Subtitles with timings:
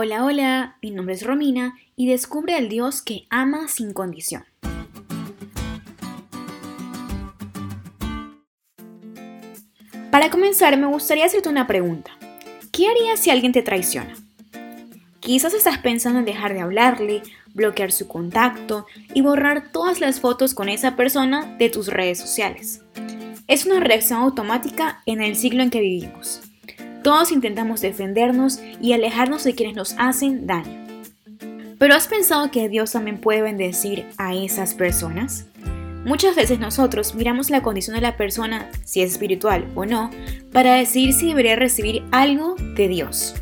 [0.00, 4.44] Hola, hola, mi nombre es Romina y descubre al Dios que ama sin condición.
[10.12, 12.12] Para comenzar, me gustaría hacerte una pregunta.
[12.70, 14.14] ¿Qué harías si alguien te traiciona?
[15.18, 17.22] Quizás estás pensando en dejar de hablarle,
[17.52, 22.84] bloquear su contacto y borrar todas las fotos con esa persona de tus redes sociales.
[23.48, 26.47] Es una reacción automática en el siglo en que vivimos.
[27.02, 30.86] Todos intentamos defendernos y alejarnos de quienes nos hacen daño.
[31.78, 35.46] Pero ¿has pensado que Dios también puede bendecir a esas personas?
[36.04, 40.10] Muchas veces nosotros miramos la condición de la persona, si es espiritual o no,
[40.52, 43.34] para decidir si debería recibir algo de Dios.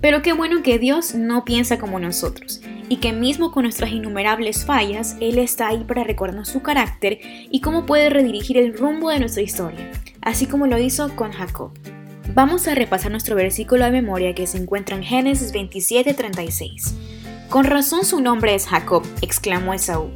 [0.00, 4.64] Pero qué bueno que Dios no piensa como nosotros y que mismo con nuestras innumerables
[4.64, 7.18] fallas, Él está ahí para recordarnos su carácter
[7.50, 9.90] y cómo puede redirigir el rumbo de nuestra historia,
[10.22, 11.72] así como lo hizo con Jacob.
[12.32, 16.94] Vamos a repasar nuestro versículo de memoria que se encuentra en Génesis 27:36.
[17.48, 20.10] Con razón su nombre es Jacob, exclamó Esaú,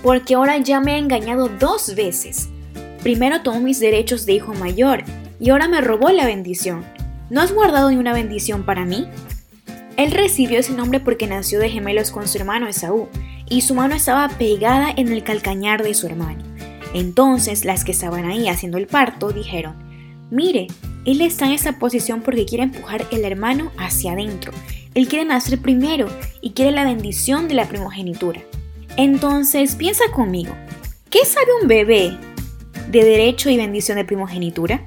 [0.00, 2.50] porque ahora ya me ha engañado dos veces.
[3.02, 5.02] Primero tomó mis derechos de hijo mayor
[5.40, 6.84] y ahora me robó la bendición.
[7.30, 9.08] ¿No has guardado ni una bendición para mí?
[9.96, 13.08] Él recibió ese nombre porque nació de gemelos con su hermano Esaú,
[13.48, 16.44] y su mano estaba pegada en el calcañar de su hermano.
[16.94, 19.74] Entonces las que estaban ahí haciendo el parto dijeron,
[20.30, 20.68] Mire,
[21.06, 24.52] él está en esa posición porque quiere empujar el hermano hacia adentro.
[24.94, 26.08] Él quiere nacer primero
[26.40, 28.40] y quiere la bendición de la primogenitura.
[28.96, 30.54] Entonces, piensa conmigo,
[31.08, 32.16] ¿qué sabe un bebé
[32.90, 34.84] de derecho y bendición de primogenitura?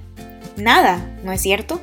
[0.57, 1.79] Nada, ¿no es cierto?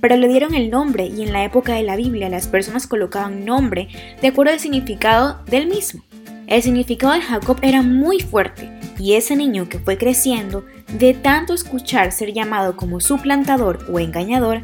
[0.00, 3.44] Pero le dieron el nombre y en la época de la Biblia las personas colocaban
[3.44, 3.88] nombre
[4.20, 6.02] de acuerdo al significado del mismo.
[6.46, 11.54] El significado de Jacob era muy fuerte y ese niño que fue creciendo, de tanto
[11.54, 14.62] escuchar ser llamado como suplantador o engañador,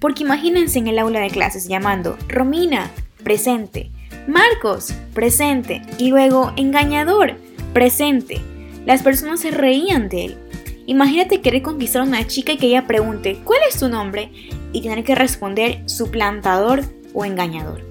[0.00, 2.90] porque imagínense en el aula de clases llamando Romina,
[3.22, 3.90] presente,
[4.26, 7.36] Marcos, presente, y luego engañador,
[7.72, 8.40] presente.
[8.84, 10.38] Las personas se reían de él.
[10.86, 14.30] Imagínate querer conquistar a una chica y que ella pregunte, ¿cuál es tu nombre?
[14.72, 16.82] Y tener que responder suplantador
[17.14, 17.87] o engañador.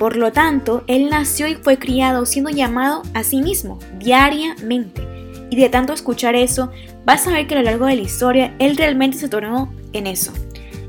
[0.00, 5.02] Por lo tanto, él nació y fue criado siendo llamado a sí mismo diariamente.
[5.50, 6.70] Y de tanto escuchar eso,
[7.04, 10.06] vas a ver que a lo largo de la historia él realmente se tornó en
[10.06, 10.32] eso.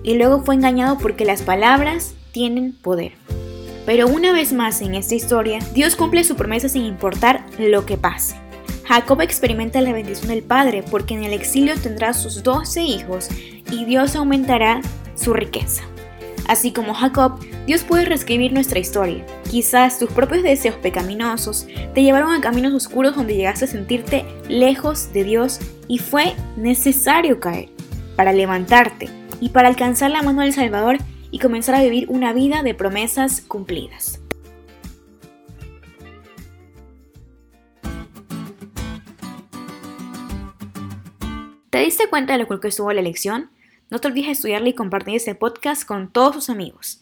[0.02, 3.12] Y luego fue engañado porque las palabras tienen poder.
[3.86, 7.98] Pero una vez más en esta historia, Dios cumple su promesa sin importar lo que
[7.98, 8.38] pase.
[8.86, 13.28] Jacob experimenta la bendición del Padre porque en el exilio tendrá sus doce hijos
[13.70, 14.80] y Dios aumentará
[15.16, 15.84] su riqueza.
[16.48, 19.24] Así como Jacob, Dios puede reescribir nuestra historia.
[19.50, 25.14] Quizás tus propios deseos pecaminosos te llevaron a caminos oscuros donde llegaste a sentirte lejos
[25.14, 27.70] de Dios y fue necesario caer
[28.16, 30.98] para levantarte y para alcanzar la mano del Salvador
[31.30, 34.20] y comenzar a vivir una vida de promesas cumplidas.
[41.70, 43.52] ¿Te diste cuenta de lo que estuvo la elección?
[43.92, 47.02] No te olvides de estudiarle y compartir este podcast con todos tus amigos.